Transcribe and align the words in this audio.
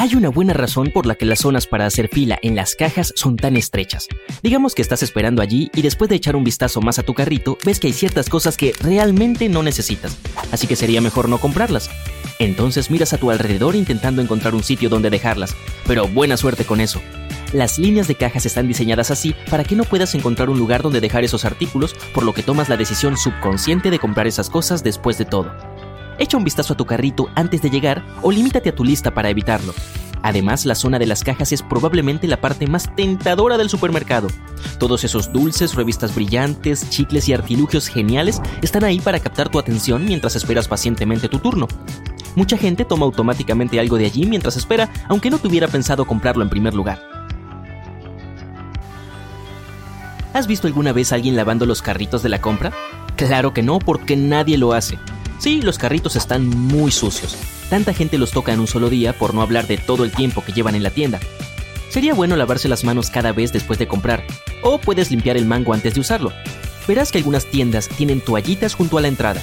Hay 0.00 0.14
una 0.14 0.28
buena 0.28 0.52
razón 0.52 0.92
por 0.92 1.06
la 1.06 1.16
que 1.16 1.26
las 1.26 1.40
zonas 1.40 1.66
para 1.66 1.84
hacer 1.84 2.08
fila 2.08 2.38
en 2.42 2.54
las 2.54 2.76
cajas 2.76 3.12
son 3.16 3.34
tan 3.34 3.56
estrechas. 3.56 4.06
Digamos 4.44 4.76
que 4.76 4.82
estás 4.82 5.02
esperando 5.02 5.42
allí 5.42 5.72
y 5.74 5.82
después 5.82 6.08
de 6.08 6.14
echar 6.14 6.36
un 6.36 6.44
vistazo 6.44 6.80
más 6.80 7.00
a 7.00 7.02
tu 7.02 7.14
carrito, 7.14 7.58
ves 7.64 7.80
que 7.80 7.88
hay 7.88 7.92
ciertas 7.92 8.28
cosas 8.28 8.56
que 8.56 8.72
realmente 8.80 9.48
no 9.48 9.64
necesitas, 9.64 10.16
así 10.52 10.68
que 10.68 10.76
sería 10.76 11.00
mejor 11.00 11.28
no 11.28 11.38
comprarlas. 11.38 11.90
Entonces 12.38 12.92
miras 12.92 13.12
a 13.12 13.18
tu 13.18 13.32
alrededor 13.32 13.74
intentando 13.74 14.22
encontrar 14.22 14.54
un 14.54 14.62
sitio 14.62 14.88
donde 14.88 15.10
dejarlas, 15.10 15.56
pero 15.84 16.06
buena 16.06 16.36
suerte 16.36 16.64
con 16.64 16.80
eso. 16.80 17.00
Las 17.52 17.80
líneas 17.80 18.06
de 18.06 18.14
cajas 18.14 18.46
están 18.46 18.68
diseñadas 18.68 19.10
así 19.10 19.34
para 19.50 19.64
que 19.64 19.74
no 19.74 19.82
puedas 19.82 20.14
encontrar 20.14 20.48
un 20.48 20.60
lugar 20.60 20.82
donde 20.82 21.00
dejar 21.00 21.24
esos 21.24 21.44
artículos, 21.44 21.94
por 22.14 22.22
lo 22.22 22.34
que 22.34 22.44
tomas 22.44 22.68
la 22.68 22.76
decisión 22.76 23.16
subconsciente 23.16 23.90
de 23.90 23.98
comprar 23.98 24.28
esas 24.28 24.48
cosas 24.48 24.84
después 24.84 25.18
de 25.18 25.24
todo. 25.24 25.52
Echa 26.18 26.36
un 26.36 26.44
vistazo 26.44 26.72
a 26.72 26.76
tu 26.76 26.84
carrito 26.84 27.30
antes 27.36 27.62
de 27.62 27.70
llegar 27.70 28.04
o 28.22 28.32
limítate 28.32 28.70
a 28.70 28.74
tu 28.74 28.84
lista 28.84 29.14
para 29.14 29.30
evitarlo. 29.30 29.72
Además, 30.22 30.66
la 30.66 30.74
zona 30.74 30.98
de 30.98 31.06
las 31.06 31.22
cajas 31.22 31.52
es 31.52 31.62
probablemente 31.62 32.26
la 32.26 32.40
parte 32.40 32.66
más 32.66 32.94
tentadora 32.96 33.56
del 33.56 33.70
supermercado. 33.70 34.26
Todos 34.80 35.04
esos 35.04 35.32
dulces, 35.32 35.76
revistas 35.76 36.14
brillantes, 36.14 36.90
chicles 36.90 37.28
y 37.28 37.34
artilugios 37.34 37.86
geniales 37.86 38.42
están 38.62 38.82
ahí 38.82 38.98
para 38.98 39.20
captar 39.20 39.48
tu 39.48 39.60
atención 39.60 40.04
mientras 40.04 40.34
esperas 40.34 40.66
pacientemente 40.66 41.28
tu 41.28 41.38
turno. 41.38 41.68
Mucha 42.34 42.58
gente 42.58 42.84
toma 42.84 43.06
automáticamente 43.06 43.78
algo 43.78 43.96
de 43.96 44.06
allí 44.06 44.26
mientras 44.26 44.56
espera, 44.56 44.90
aunque 45.08 45.30
no 45.30 45.38
tuviera 45.38 45.68
pensado 45.68 46.04
comprarlo 46.04 46.42
en 46.42 46.50
primer 46.50 46.74
lugar. 46.74 47.00
¿Has 50.34 50.46
visto 50.46 50.66
alguna 50.66 50.92
vez 50.92 51.12
a 51.12 51.14
alguien 51.14 51.36
lavando 51.36 51.64
los 51.64 51.80
carritos 51.80 52.22
de 52.22 52.28
la 52.28 52.40
compra? 52.40 52.72
Claro 53.16 53.52
que 53.52 53.62
no, 53.62 53.78
porque 53.78 54.16
nadie 54.16 54.58
lo 54.58 54.72
hace. 54.72 54.98
Sí, 55.38 55.62
los 55.62 55.78
carritos 55.78 56.16
están 56.16 56.48
muy 56.48 56.90
sucios. 56.90 57.36
Tanta 57.70 57.94
gente 57.94 58.18
los 58.18 58.32
toca 58.32 58.52
en 58.52 58.60
un 58.60 58.66
solo 58.66 58.90
día 58.90 59.12
por 59.12 59.34
no 59.34 59.42
hablar 59.42 59.66
de 59.68 59.78
todo 59.78 60.04
el 60.04 60.10
tiempo 60.10 60.42
que 60.44 60.52
llevan 60.52 60.74
en 60.74 60.82
la 60.82 60.90
tienda. 60.90 61.20
Sería 61.90 62.12
bueno 62.12 62.36
lavarse 62.36 62.68
las 62.68 62.84
manos 62.84 63.08
cada 63.08 63.32
vez 63.32 63.52
después 63.52 63.78
de 63.78 63.86
comprar, 63.86 64.24
o 64.62 64.78
puedes 64.78 65.10
limpiar 65.10 65.36
el 65.36 65.46
mango 65.46 65.72
antes 65.72 65.94
de 65.94 66.00
usarlo. 66.00 66.32
Verás 66.88 67.12
que 67.12 67.18
algunas 67.18 67.46
tiendas 67.46 67.88
tienen 67.88 68.20
toallitas 68.20 68.74
junto 68.74 68.98
a 68.98 69.00
la 69.00 69.08
entrada. 69.08 69.42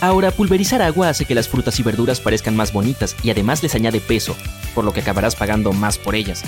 Ahora, 0.00 0.30
pulverizar 0.30 0.82
agua 0.82 1.08
hace 1.08 1.24
que 1.24 1.34
las 1.34 1.48
frutas 1.48 1.80
y 1.80 1.82
verduras 1.82 2.20
parezcan 2.20 2.54
más 2.54 2.72
bonitas 2.72 3.16
y 3.22 3.30
además 3.30 3.62
les 3.62 3.74
añade 3.74 4.00
peso, 4.00 4.36
por 4.74 4.84
lo 4.84 4.92
que 4.92 5.00
acabarás 5.00 5.36
pagando 5.36 5.72
más 5.72 5.96
por 5.96 6.14
ellas. 6.14 6.42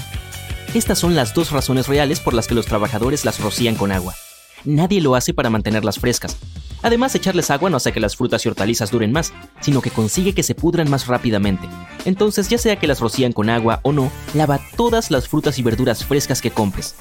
Estas 0.75 0.99
son 0.99 1.15
las 1.15 1.33
dos 1.33 1.51
razones 1.51 1.89
reales 1.89 2.21
por 2.21 2.35
las 2.35 2.47
que 2.47 2.55
los 2.55 2.67
trabajadores 2.67 3.25
las 3.25 3.41
rocían 3.41 3.77
con 3.77 3.93
agua. 3.93 4.15
Nadie 4.65 5.01
lo 5.01 5.15
hace 5.15 5.33
para 5.33 5.49
mantenerlas 5.49 5.99
frescas, 5.99 6.37
Además, 6.83 7.15
echarles 7.15 7.51
agua 7.51 7.71
no 7.71 7.77
hace 7.77 7.93
que 7.93 8.01
las 8.01 8.17
frutas 8.17 8.45
y 8.45 8.49
hortalizas 8.49 8.91
duren 8.91 9.13
más, 9.13 9.33
sino 9.61 9.81
que 9.81 9.91
consigue 9.91 10.35
que 10.35 10.43
se 10.43 10.55
pudran 10.55 10.91
más 10.91 11.07
rápidamente. 11.07 11.69
Entonces, 12.05 12.49
ya 12.49 12.59
sea 12.59 12.77
que 12.77 12.87
las 12.87 13.01
rocían 13.01 13.33
con 13.33 13.51
agua 13.51 13.81
o 13.83 13.93
no, 13.93 14.11
lava 14.35 14.61
todas 14.77 15.11
las 15.11 15.29
frutas 15.29 15.59
y 15.59 15.63
verduras 15.63 16.05
frescas 16.05 16.41
que 16.41 16.51
compres. 16.51 16.95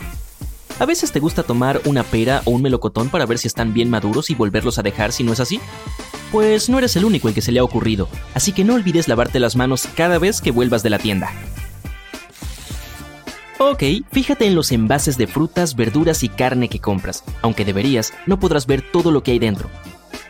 A 0.80 0.86
veces 0.86 1.12
te 1.12 1.22
gusta 1.22 1.44
tomar 1.44 1.82
una 1.86 2.04
pera 2.04 2.42
o 2.46 2.52
un 2.52 2.62
melocotón 2.62 3.10
para 3.10 3.26
ver 3.26 3.38
si 3.38 3.48
están 3.48 3.74
bien 3.74 3.90
maduros 3.90 4.30
y 4.30 4.36
volverlos 4.36 4.78
a 4.78 4.84
dejar 4.84 5.14
si 5.14 5.24
no 5.24 5.32
es 5.32 5.40
así. 5.40 5.62
Pues 6.32 6.70
no 6.70 6.80
eres 6.80 6.96
el 6.98 7.06
único 7.06 7.30
el 7.30 7.34
que 7.34 7.42
se 7.42 7.54
le 7.54 7.60
ha 7.60 7.64
ocurrido, 7.64 8.10
así 8.34 8.52
que 8.52 8.66
no 8.66 8.74
olvides 8.74 9.08
lavarte 9.08 9.40
las 9.40 9.56
manos 9.56 9.88
cada 9.96 10.20
vez 10.20 10.42
que 10.42 10.52
vuelvas 10.52 10.84
de 10.84 10.90
la 10.90 11.00
tienda. 11.00 11.32
Ok, 13.68 13.82
fíjate 14.12 14.46
en 14.46 14.54
los 14.54 14.72
envases 14.72 15.18
de 15.18 15.26
frutas, 15.26 15.76
verduras 15.76 16.22
y 16.22 16.30
carne 16.30 16.70
que 16.70 16.80
compras. 16.80 17.24
Aunque 17.42 17.66
deberías, 17.66 18.14
no 18.28 18.40
podrás 18.40 18.68
ver 18.68 18.84
todo 18.84 19.10
lo 19.10 19.24
que 19.24 19.32
hay 19.32 19.40
dentro. 19.40 19.72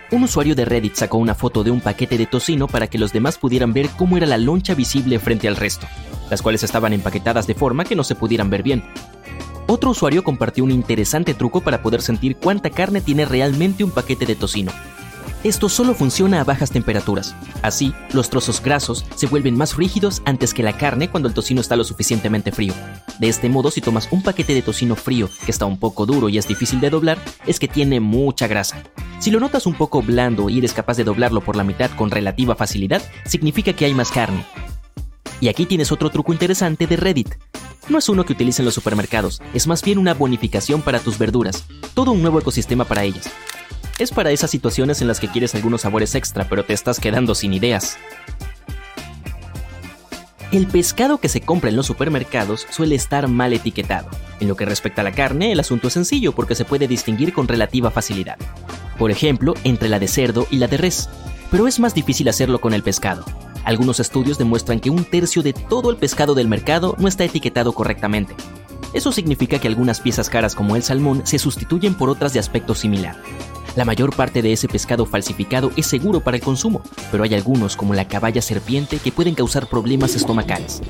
Un 0.10 0.24
usuario 0.24 0.56
de 0.56 0.64
Reddit 0.64 0.96
sacó 0.96 1.18
una 1.18 1.36
foto 1.36 1.62
de 1.66 1.70
un 1.70 1.82
paquete 1.82 2.18
de 2.18 2.28
tocino 2.28 2.68
para 2.68 2.88
que 2.88 2.98
los 2.98 3.12
demás 3.12 3.38
pudieran 3.38 3.74
ver 3.74 3.90
cómo 3.98 4.16
era 4.16 4.26
la 4.26 4.38
loncha 4.38 4.74
visible 4.74 5.20
frente 5.20 5.50
al 5.50 5.58
resto, 5.58 5.86
las 6.30 6.42
cuales 6.42 6.64
estaban 6.64 6.94
empaquetadas 6.94 7.46
de 7.46 7.56
forma 7.56 7.84
que 7.84 7.98
no 7.98 8.06
se 8.06 8.16
pudieran 8.16 8.50
ver 8.50 8.64
bien. 8.64 8.86
Otro 9.68 9.90
usuario 9.90 10.24
compartió 10.24 10.64
un 10.64 10.72
interesante 10.72 11.34
truco 11.34 11.60
para 11.60 11.82
poder 11.82 12.02
sentir 12.02 12.38
cuánta 12.38 12.70
carne 12.70 13.02
tiene 13.02 13.26
realmente 13.26 13.84
un 13.84 13.92
paquete 13.92 14.26
de 14.26 14.36
tocino. 14.36 14.72
Esto 15.44 15.70
solo 15.70 15.94
funciona 15.94 16.42
a 16.42 16.44
bajas 16.44 16.72
temperaturas. 16.72 17.36
Así, 17.62 17.94
los 18.14 18.30
trozos 18.30 18.62
grasos 18.62 19.06
se 19.16 19.28
vuelven 19.28 19.58
más 19.58 19.78
rígidos 19.78 20.22
antes 20.26 20.54
que 20.54 20.64
la 20.64 20.78
carne 20.78 21.10
cuando 21.10 21.30
el 21.30 21.36
tocino 21.36 21.62
está 21.62 21.76
lo 21.76 21.84
suficientemente 21.84 22.52
frío. 22.52 22.74
De 23.20 23.30
este 23.30 23.50
modo, 23.50 23.72
si 23.72 23.82
tomas 23.82 24.08
un 24.12 24.24
paquete 24.24 24.54
de 24.54 24.62
tocino 24.62 24.96
frío 24.96 25.30
que 25.46 25.52
está 25.52 25.66
un 25.66 25.80
poco 25.80 26.06
duro 26.06 26.30
y 26.30 26.38
es 26.38 26.48
difícil 26.48 26.80
de 26.82 26.90
doblar, 26.90 27.18
es 27.46 27.60
que 27.60 27.68
tiene 27.68 28.00
mucha 28.00 28.48
grasa. 28.48 28.84
Si 29.20 29.32
lo 29.32 29.40
notas 29.40 29.66
un 29.66 29.76
poco 29.76 30.02
blando 30.02 30.50
y 30.50 30.58
eres 30.58 30.74
capaz 30.74 30.98
de 30.98 31.04
doblarlo 31.04 31.42
por 31.42 31.56
la 31.56 31.64
mitad 31.64 31.92
con 31.92 32.12
relativa 32.12 32.56
facilidad, 32.56 33.02
significa 33.26 33.74
que 33.74 33.86
hay 33.86 33.94
más 33.94 34.12
carne. 34.12 34.46
Y 35.40 35.48
aquí 35.48 35.66
tienes 35.66 35.92
otro 35.92 36.10
truco 36.10 36.34
interesante 36.34 36.88
de 36.88 36.98
Reddit. 36.98 37.36
No 37.88 38.00
es 38.00 38.10
uno 38.10 38.26
que 38.26 38.34
utilicen 38.34 38.66
los 38.66 38.74
supermercados, 38.74 39.42
es 39.54 39.68
más 39.68 39.84
bien 39.84 40.00
una 40.00 40.14
bonificación 40.14 40.82
para 40.82 41.00
tus 41.00 41.20
verduras, 41.20 41.66
todo 41.94 42.12
un 42.12 42.22
nuevo 42.22 42.40
ecosistema 42.40 42.86
para 42.86 43.04
ellas. 43.04 43.30
Es 43.98 44.12
para 44.12 44.32
esas 44.32 44.52
situaciones 44.52 45.02
en 45.02 45.08
las 45.08 45.22
que 45.22 45.30
quieres 45.30 45.56
algunos 45.56 45.82
sabores 45.82 46.16
extra, 46.16 46.48
pero 46.50 46.66
te 46.66 46.74
estás 46.74 47.00
quedando 47.00 47.34
sin 47.34 47.54
ideas. 47.54 47.98
El 50.52 50.68
pescado 50.68 51.18
que 51.18 51.30
se 51.30 51.40
compra 51.40 51.70
en 51.70 51.78
los 51.78 51.86
supermercados 51.86 52.68
suele 52.70 52.96
estar 52.96 53.30
mal 53.30 53.54
etiquetado. 53.54 54.10
En 54.42 54.50
lo 54.50 54.56
que 54.58 54.66
respecta 54.66 55.00
a 55.00 55.04
la 55.06 55.14
carne, 55.14 55.54
el 55.54 55.60
asunto 55.62 55.88
es 55.88 55.94
sencillo 55.94 56.34
porque 56.34 56.56
se 56.56 56.66
puede 56.66 56.90
distinguir 56.90 57.32
con 57.32 57.48
relativa 57.48 57.90
facilidad. 57.90 58.38
Por 58.98 59.12
ejemplo, 59.12 59.54
entre 59.64 59.88
la 59.88 60.00
de 60.00 60.10
cerdo 60.10 60.46
y 60.52 60.58
la 60.58 60.68
de 60.68 60.78
res. 60.78 61.10
Pero 61.50 61.68
es 61.68 61.80
más 61.80 61.94
difícil 61.94 62.28
hacerlo 62.28 62.60
con 62.60 62.74
el 62.74 62.84
pescado. 62.84 63.24
Algunos 63.64 64.02
estudios 64.02 64.38
demuestran 64.38 64.82
que 64.82 64.90
un 64.90 65.06
tercio 65.06 65.42
de 65.42 65.54
todo 65.54 65.90
el 65.90 65.98
pescado 65.98 66.36
del 66.36 66.50
mercado 66.50 66.96
no 67.00 67.08
está 67.08 67.24
etiquetado 67.24 67.72
correctamente. 67.74 68.36
Eso 68.94 69.12
significa 69.12 69.60
que 69.60 69.68
algunas 69.68 70.02
piezas 70.02 70.30
caras 70.30 70.54
como 70.54 70.76
el 70.76 70.84
salmón 70.84 71.22
se 71.26 71.40
sustituyen 71.40 71.96
por 71.96 72.10
otras 72.10 72.34
de 72.34 72.40
aspecto 72.40 72.76
similar. 72.76 73.16
La 73.76 73.84
mayor 73.84 74.16
parte 74.16 74.42
de 74.42 74.54
ese 74.54 74.70
pescado 74.70 75.06
falsificado 75.06 75.72
es 75.76 75.86
seguro 75.86 76.22
para 76.22 76.38
el 76.38 76.44
consumo, 76.44 76.82
pero 77.12 77.24
hay 77.24 77.34
algunos, 77.34 77.76
como 77.76 77.94
la 77.94 78.08
caballa 78.08 78.42
serpiente, 78.42 79.00
que 79.00 79.12
pueden 79.12 79.36
causar 79.36 79.68
problemas 79.68 80.16
estomacales. 80.16 80.82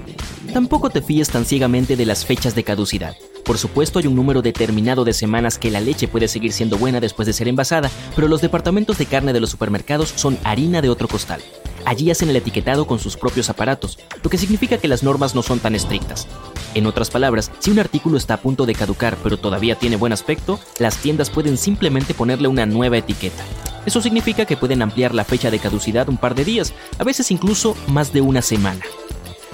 Tampoco 0.53 0.91
te 0.91 1.01
fíes 1.01 1.29
tan 1.29 1.45
ciegamente 1.45 1.95
de 1.95 2.06
las 2.06 2.25
fechas 2.25 2.53
de 2.53 2.63
caducidad. 2.63 3.16
Por 3.44 3.57
supuesto, 3.57 4.00
hay 4.00 4.07
un 4.07 4.16
número 4.16 4.41
determinado 4.41 5.03
de 5.03 5.13
semanas 5.13 5.57
que 5.57 5.72
la 5.72 5.81
leche 5.81 6.07
puede 6.07 6.28
seguir 6.28 6.51
siendo 6.53 6.78
buena 6.78 7.00
después 7.00 7.25
de 7.25 7.34
ser 7.34 7.47
envasada, 7.47 7.90
pero 8.16 8.28
los 8.28 8.41
departamentos 8.41 8.97
de 8.97 9.06
carne 9.07 9.34
de 9.34 9.40
los 9.40 9.50
supermercados 9.50 10.13
son 10.16 10.38
harina 10.44 10.81
de 10.81 10.90
otro 10.90 11.07
costal. 11.07 11.41
Allí 11.85 12.09
hacen 12.09 12.29
el 12.29 12.35
etiquetado 12.35 12.88
con 12.88 12.97
sus 12.97 13.16
propios 13.16 13.50
aparatos, 13.50 14.00
lo 14.23 14.29
que 14.29 14.40
significa 14.40 14.78
que 14.79 14.88
las 14.88 15.03
normas 15.03 15.35
no 15.35 15.44
son 15.44 15.59
tan 15.59 15.75
estrictas. 15.75 16.28
En 16.73 16.88
otras 16.88 17.12
palabras, 17.12 17.51
si 17.59 17.69
un 17.69 17.79
artículo 17.79 18.18
está 18.18 18.34
a 18.34 18.41
punto 18.41 18.66
de 18.66 18.73
caducar 18.73 19.16
pero 19.23 19.38
todavía 19.38 19.75
tiene 19.75 19.95
buen 19.95 20.12
aspecto, 20.12 20.59
las 20.79 20.97
tiendas 20.97 21.29
pueden 21.29 21.57
simplemente 21.57 22.13
ponerle 22.13 22.47
una 22.47 22.66
nueva 22.66 22.97
etiqueta. 22.97 23.44
Eso 23.85 24.01
significa 24.01 24.45
que 24.45 24.57
pueden 24.57 24.81
ampliar 24.81 25.13
la 25.13 25.24
fecha 25.24 25.51
de 25.51 25.59
caducidad 25.59 26.09
un 26.09 26.18
par 26.18 26.34
de 26.34 26.44
días, 26.44 26.74
a 26.97 27.03
veces 27.03 27.29
incluso 27.29 27.78
más 27.88 28.12
de 28.12 28.22
una 28.22 28.41
semana. 28.41 28.81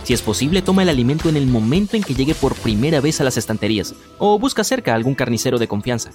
Si 0.04 0.14
es 0.14 0.22
posible, 0.22 0.62
toma 0.62 0.84
el 0.84 0.90
alimento 0.90 1.30
en 1.30 1.36
el 1.36 1.48
momento 1.48 1.98
en 1.98 2.04
que 2.04 2.16
llegue 2.16 2.34
por 2.34 2.56
primera 2.56 3.02
vez 3.02 3.20
a 3.20 3.26
las 3.26 3.38
estanterías, 3.38 3.94
o 4.18 4.40
busca 4.40 4.64
cerca 4.64 4.94
a 4.94 4.96
algún 4.96 5.16
carnicero 5.16 5.60
de 5.60 5.68
confianza. 5.68 6.12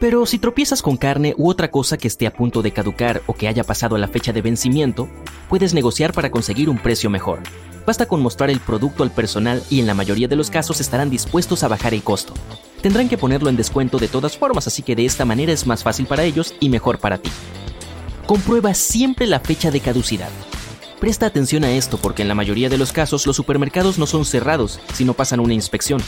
Pero 0.00 0.26
si 0.26 0.38
tropiezas 0.38 0.80
con 0.80 0.96
carne 0.96 1.34
u 1.36 1.50
otra 1.50 1.72
cosa 1.72 1.98
que 1.98 2.06
esté 2.06 2.28
a 2.28 2.32
punto 2.32 2.62
de 2.62 2.70
caducar 2.72 3.20
o 3.26 3.34
que 3.34 3.48
haya 3.48 3.64
pasado 3.64 3.98
la 3.98 4.06
fecha 4.06 4.32
de 4.32 4.42
vencimiento, 4.42 5.08
puedes 5.48 5.74
negociar 5.74 6.12
para 6.12 6.30
conseguir 6.30 6.70
un 6.70 6.78
precio 6.78 7.10
mejor. 7.10 7.40
Basta 7.84 8.06
con 8.06 8.22
mostrar 8.22 8.48
el 8.50 8.60
producto 8.60 9.02
al 9.02 9.10
personal 9.10 9.60
y 9.70 9.80
en 9.80 9.88
la 9.88 9.94
mayoría 9.94 10.28
de 10.28 10.36
los 10.36 10.50
casos 10.50 10.80
estarán 10.80 11.10
dispuestos 11.10 11.64
a 11.64 11.68
bajar 11.68 11.94
el 11.94 12.04
costo. 12.04 12.32
Tendrán 12.80 13.08
que 13.08 13.18
ponerlo 13.18 13.48
en 13.48 13.56
descuento 13.56 13.98
de 13.98 14.06
todas 14.06 14.36
formas, 14.36 14.68
así 14.68 14.82
que 14.82 14.94
de 14.94 15.04
esta 15.04 15.24
manera 15.24 15.52
es 15.52 15.66
más 15.66 15.82
fácil 15.82 16.06
para 16.06 16.22
ellos 16.22 16.54
y 16.60 16.68
mejor 16.68 16.98
para 16.98 17.18
ti. 17.18 17.30
Comprueba 18.26 18.74
siempre 18.74 19.26
la 19.26 19.40
fecha 19.40 19.72
de 19.72 19.80
caducidad. 19.80 20.30
Presta 21.00 21.26
atención 21.26 21.64
a 21.64 21.72
esto 21.72 21.98
porque 21.98 22.22
en 22.22 22.28
la 22.28 22.34
mayoría 22.34 22.68
de 22.68 22.78
los 22.78 22.92
casos 22.92 23.26
los 23.26 23.34
supermercados 23.34 23.98
no 23.98 24.06
son 24.06 24.24
cerrados, 24.24 24.80
sino 24.94 25.14
pasan 25.14 25.40
una 25.40 25.54
inspección. 25.54 26.00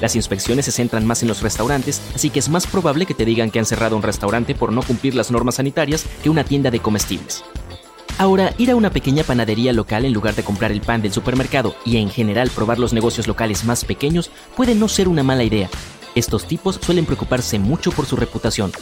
Las 0.00 0.16
inspecciones 0.16 0.66
se 0.66 0.72
centran 0.72 1.06
más 1.06 1.22
en 1.22 1.28
los 1.28 1.42
restaurantes, 1.42 2.02
así 2.14 2.30
que 2.30 2.38
es 2.38 2.48
más 2.48 2.66
probable 2.66 3.06
que 3.06 3.14
te 3.14 3.24
digan 3.24 3.50
que 3.50 3.58
han 3.58 3.66
cerrado 3.66 3.96
un 3.96 4.02
restaurante 4.02 4.54
por 4.54 4.72
no 4.72 4.82
cumplir 4.82 5.14
las 5.14 5.30
normas 5.30 5.56
sanitarias 5.56 6.04
que 6.22 6.30
una 6.30 6.44
tienda 6.44 6.70
de 6.70 6.80
comestibles. 6.80 7.44
Ahora, 8.18 8.54
ir 8.56 8.70
a 8.70 8.76
una 8.76 8.90
pequeña 8.90 9.24
panadería 9.24 9.74
local 9.74 10.06
en 10.06 10.14
lugar 10.14 10.34
de 10.34 10.42
comprar 10.42 10.72
el 10.72 10.80
pan 10.80 11.02
del 11.02 11.12
supermercado 11.12 11.74
y 11.84 11.98
en 11.98 12.08
general 12.08 12.50
probar 12.50 12.78
los 12.78 12.94
negocios 12.94 13.26
locales 13.26 13.64
más 13.64 13.84
pequeños 13.84 14.30
puede 14.56 14.74
no 14.74 14.88
ser 14.88 15.08
una 15.08 15.22
mala 15.22 15.44
idea. 15.44 15.68
Estos 16.14 16.46
tipos 16.46 16.78
suelen 16.80 17.04
preocuparse 17.04 17.58
mucho 17.58 17.90
por 17.92 18.06
su 18.06 18.16
reputación. 18.16 18.72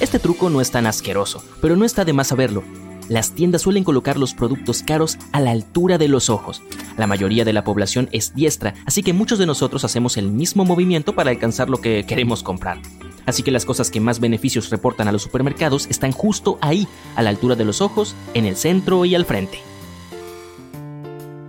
Este 0.00 0.18
truco 0.18 0.50
no 0.50 0.60
es 0.60 0.72
tan 0.72 0.86
asqueroso, 0.86 1.42
pero 1.60 1.76
no 1.76 1.84
está 1.84 2.04
de 2.04 2.12
más 2.12 2.28
saberlo. 2.28 2.64
Las 3.10 3.32
tiendas 3.32 3.62
suelen 3.62 3.82
colocar 3.82 4.16
los 4.16 4.34
productos 4.34 4.84
caros 4.84 5.18
a 5.32 5.40
la 5.40 5.50
altura 5.50 5.98
de 5.98 6.06
los 6.06 6.30
ojos. 6.30 6.62
La 6.96 7.08
mayoría 7.08 7.44
de 7.44 7.52
la 7.52 7.64
población 7.64 8.08
es 8.12 8.36
diestra, 8.36 8.74
así 8.86 9.02
que 9.02 9.12
muchos 9.12 9.40
de 9.40 9.46
nosotros 9.46 9.84
hacemos 9.84 10.16
el 10.16 10.30
mismo 10.30 10.64
movimiento 10.64 11.12
para 11.12 11.30
alcanzar 11.30 11.68
lo 11.68 11.78
que 11.78 12.06
queremos 12.06 12.44
comprar. 12.44 12.80
Así 13.26 13.42
que 13.42 13.50
las 13.50 13.64
cosas 13.64 13.90
que 13.90 13.98
más 13.98 14.20
beneficios 14.20 14.70
reportan 14.70 15.08
a 15.08 15.12
los 15.12 15.22
supermercados 15.22 15.88
están 15.90 16.12
justo 16.12 16.56
ahí, 16.60 16.86
a 17.16 17.22
la 17.22 17.30
altura 17.30 17.56
de 17.56 17.64
los 17.64 17.80
ojos, 17.80 18.14
en 18.34 18.44
el 18.44 18.54
centro 18.54 19.04
y 19.04 19.16
al 19.16 19.24
frente. 19.24 19.58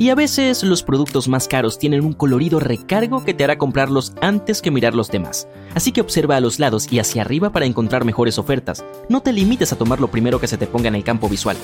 Y 0.02 0.10
a 0.10 0.16
veces 0.16 0.64
los 0.64 0.82
productos 0.82 1.28
más 1.28 1.48
caros 1.48 1.78
tienen 1.78 2.04
un 2.04 2.14
colorido 2.14 2.60
recargo 2.60 3.24
que 3.24 3.36
te 3.36 3.44
hará 3.44 3.60
comprarlos 3.60 4.14
antes 4.20 4.60
que 4.60 4.72
mirar 4.72 4.96
los 4.96 5.12
demás. 5.12 5.48
Así 5.76 5.92
que 5.92 6.02
observa 6.02 6.38
a 6.38 6.40
los 6.40 6.58
lados 6.58 6.92
y 6.92 6.98
hacia 6.98 7.22
arriba 7.22 7.52
para 7.52 7.68
encontrar 7.68 8.04
mejores 8.04 8.40
ofertas. 8.40 8.84
No 9.10 9.22
te 9.22 9.32
limites 9.32 9.72
a 9.72 9.76
tomar 9.76 10.02
lo 10.02 10.08
primero 10.08 10.40
que 10.40 10.48
se 10.48 10.58
te 10.58 10.66
ponga 10.66 10.88
en 10.88 10.96
el 10.96 11.04
campo 11.04 11.30
visual. 11.30 11.56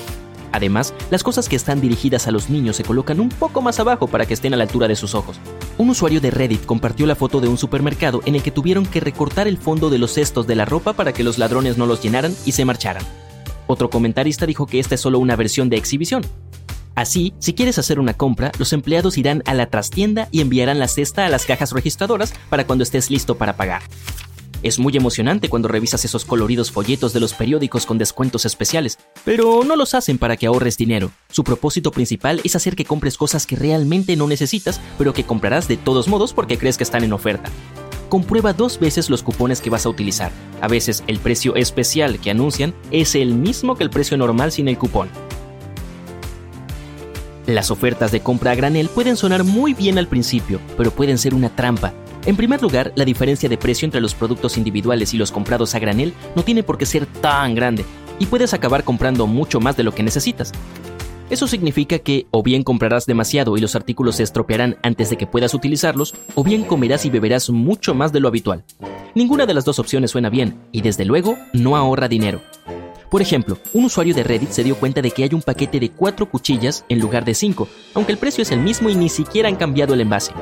Además, 0.52 0.94
las 1.10 1.24
cosas 1.24 1.48
que 1.48 1.56
están 1.56 1.80
dirigidas 1.80 2.28
a 2.28 2.30
los 2.30 2.48
niños 2.48 2.76
se 2.76 2.84
colocan 2.84 3.18
un 3.18 3.28
poco 3.28 3.60
más 3.60 3.80
abajo 3.80 4.06
para 4.06 4.24
que 4.24 4.34
estén 4.34 4.54
a 4.54 4.56
la 4.56 4.62
altura 4.62 4.86
de 4.86 4.94
sus 4.94 5.16
ojos. 5.16 5.40
Un 5.76 5.90
usuario 5.90 6.20
de 6.20 6.30
Reddit 6.30 6.64
compartió 6.64 7.06
la 7.06 7.16
foto 7.16 7.40
de 7.40 7.48
un 7.48 7.58
supermercado 7.58 8.20
en 8.24 8.36
el 8.36 8.44
que 8.44 8.52
tuvieron 8.52 8.86
que 8.86 9.00
recortar 9.00 9.48
el 9.48 9.58
fondo 9.58 9.90
de 9.90 9.98
los 9.98 10.12
cestos 10.12 10.46
de 10.46 10.54
la 10.54 10.64
ropa 10.64 10.92
para 10.92 11.12
que 11.12 11.24
los 11.24 11.38
ladrones 11.38 11.76
no 11.76 11.86
los 11.86 12.00
llenaran 12.04 12.36
y 12.46 12.52
se 12.52 12.64
marcharan. 12.64 13.02
Otro 13.66 13.90
comentarista 13.90 14.46
dijo 14.46 14.66
que 14.66 14.78
esta 14.78 14.94
es 14.94 15.00
solo 15.00 15.18
una 15.18 15.34
versión 15.34 15.68
de 15.70 15.76
exhibición. 15.76 16.22
Así, 16.98 17.32
si 17.38 17.54
quieres 17.54 17.78
hacer 17.78 18.00
una 18.00 18.14
compra, 18.14 18.50
los 18.58 18.72
empleados 18.72 19.18
irán 19.18 19.44
a 19.46 19.54
la 19.54 19.70
trastienda 19.70 20.26
y 20.32 20.40
enviarán 20.40 20.80
la 20.80 20.88
cesta 20.88 21.24
a 21.24 21.28
las 21.28 21.46
cajas 21.46 21.70
registradoras 21.70 22.34
para 22.50 22.66
cuando 22.66 22.82
estés 22.82 23.08
listo 23.08 23.38
para 23.38 23.56
pagar. 23.56 23.82
Es 24.64 24.80
muy 24.80 24.96
emocionante 24.96 25.48
cuando 25.48 25.68
revisas 25.68 26.04
esos 26.04 26.24
coloridos 26.24 26.72
folletos 26.72 27.12
de 27.12 27.20
los 27.20 27.34
periódicos 27.34 27.86
con 27.86 27.98
descuentos 27.98 28.44
especiales, 28.46 28.98
pero 29.24 29.62
no 29.62 29.76
los 29.76 29.94
hacen 29.94 30.18
para 30.18 30.36
que 30.36 30.48
ahorres 30.48 30.76
dinero. 30.76 31.12
Su 31.30 31.44
propósito 31.44 31.92
principal 31.92 32.40
es 32.42 32.56
hacer 32.56 32.74
que 32.74 32.84
compres 32.84 33.16
cosas 33.16 33.46
que 33.46 33.54
realmente 33.54 34.16
no 34.16 34.26
necesitas, 34.26 34.80
pero 34.98 35.12
que 35.14 35.22
comprarás 35.22 35.68
de 35.68 35.76
todos 35.76 36.08
modos 36.08 36.32
porque 36.32 36.58
crees 36.58 36.76
que 36.76 36.82
están 36.82 37.04
en 37.04 37.12
oferta. 37.12 37.48
Comprueba 38.08 38.54
dos 38.54 38.80
veces 38.80 39.08
los 39.08 39.22
cupones 39.22 39.60
que 39.60 39.70
vas 39.70 39.86
a 39.86 39.88
utilizar. 39.88 40.32
A 40.60 40.66
veces 40.66 41.04
el 41.06 41.20
precio 41.20 41.54
especial 41.54 42.18
que 42.18 42.32
anuncian 42.32 42.74
es 42.90 43.14
el 43.14 43.36
mismo 43.36 43.76
que 43.76 43.84
el 43.84 43.90
precio 43.90 44.16
normal 44.16 44.50
sin 44.50 44.66
el 44.66 44.78
cupón. 44.78 45.08
Las 47.48 47.72
ofertas 47.72 48.12
de 48.12 48.20
compra 48.20 48.52
a 48.52 48.54
granel 48.54 48.88
pueden 48.88 49.16
sonar 49.16 49.42
muy 49.42 49.74
bien 49.74 49.98
al 49.98 50.06
principio, 50.06 50.60
pero 50.76 50.92
pueden 50.92 51.18
ser 51.18 51.34
una 51.34 51.48
trampa 51.48 51.92
en 52.28 52.36
primer 52.36 52.60
lugar, 52.60 52.92
la 52.94 53.06
diferencia 53.06 53.48
de 53.48 53.56
precio 53.56 53.86
entre 53.86 54.02
los 54.02 54.14
productos 54.14 54.58
individuales 54.58 55.14
y 55.14 55.16
los 55.16 55.32
comprados 55.32 55.74
a 55.74 55.78
granel 55.78 56.12
no 56.36 56.42
tiene 56.42 56.62
por 56.62 56.76
qué 56.76 56.84
ser 56.84 57.06
tan 57.06 57.54
grande, 57.54 57.86
y 58.18 58.26
puedes 58.26 58.52
acabar 58.52 58.84
comprando 58.84 59.26
mucho 59.26 59.60
más 59.60 59.78
de 59.78 59.82
lo 59.82 59.94
que 59.94 60.02
necesitas. 60.02 60.52
Eso 61.30 61.46
significa 61.46 62.00
que 62.00 62.26
o 62.30 62.42
bien 62.42 62.64
comprarás 62.64 63.06
demasiado 63.06 63.56
y 63.56 63.62
los 63.62 63.74
artículos 63.74 64.16
se 64.16 64.24
estropearán 64.24 64.76
antes 64.82 65.08
de 65.08 65.16
que 65.16 65.26
puedas 65.26 65.54
utilizarlos, 65.54 66.14
o 66.34 66.44
bien 66.44 66.64
comerás 66.64 67.06
y 67.06 67.10
beberás 67.10 67.48
mucho 67.48 67.94
más 67.94 68.12
de 68.12 68.20
lo 68.20 68.28
habitual. 68.28 68.62
Ninguna 69.14 69.46
de 69.46 69.54
las 69.54 69.64
dos 69.64 69.78
opciones 69.78 70.10
suena 70.10 70.28
bien, 70.28 70.58
y 70.70 70.82
desde 70.82 71.06
luego 71.06 71.38
no 71.54 71.76
ahorra 71.76 72.08
dinero. 72.08 72.42
Por 73.10 73.22
ejemplo, 73.22 73.56
un 73.72 73.86
usuario 73.86 74.14
de 74.14 74.22
Reddit 74.22 74.50
se 74.50 74.62
dio 74.62 74.76
cuenta 74.76 75.00
de 75.00 75.10
que 75.10 75.24
hay 75.24 75.30
un 75.32 75.40
paquete 75.40 75.80
de 75.80 75.90
4 75.90 76.28
cuchillas 76.28 76.84
en 76.90 77.00
lugar 77.00 77.24
de 77.24 77.34
5, 77.34 77.66
aunque 77.94 78.12
el 78.12 78.18
precio 78.18 78.42
es 78.42 78.50
el 78.50 78.60
mismo 78.60 78.90
y 78.90 78.96
ni 78.96 79.08
siquiera 79.08 79.48
han 79.48 79.56
cambiado 79.56 79.94
el 79.94 80.02
envase. 80.02 80.32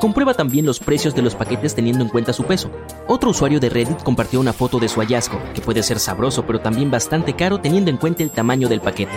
Comprueba 0.00 0.32
también 0.32 0.64
los 0.64 0.80
precios 0.80 1.14
de 1.14 1.20
los 1.20 1.34
paquetes 1.34 1.74
teniendo 1.74 2.02
en 2.02 2.08
cuenta 2.08 2.32
su 2.32 2.44
peso. 2.44 2.70
Otro 3.08 3.30
usuario 3.30 3.60
de 3.60 3.68
Reddit 3.68 4.02
compartió 4.02 4.40
una 4.40 4.54
foto 4.54 4.78
de 4.78 4.88
su 4.88 5.00
hallazgo, 5.00 5.38
que 5.54 5.60
puede 5.60 5.82
ser 5.82 5.98
sabroso 5.98 6.46
pero 6.46 6.60
también 6.60 6.90
bastante 6.90 7.34
caro 7.34 7.60
teniendo 7.60 7.90
en 7.90 7.98
cuenta 7.98 8.22
el 8.22 8.30
tamaño 8.30 8.68
del 8.68 8.80
paquete. 8.80 9.12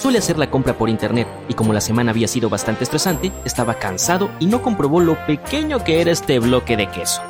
Suele 0.00 0.18
hacer 0.18 0.36
la 0.36 0.50
compra 0.50 0.76
por 0.76 0.90
internet 0.90 1.28
y 1.48 1.54
como 1.54 1.72
la 1.72 1.80
semana 1.80 2.10
había 2.10 2.28
sido 2.28 2.50
bastante 2.50 2.82
estresante, 2.82 3.30
estaba 3.44 3.74
cansado 3.74 4.28
y 4.40 4.46
no 4.46 4.60
comprobó 4.60 5.00
lo 5.00 5.16
pequeño 5.26 5.84
que 5.84 6.00
era 6.00 6.10
este 6.10 6.40
bloque 6.40 6.76
de 6.76 6.90
queso. 6.90 7.22